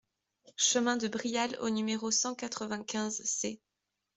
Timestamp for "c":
3.23-3.61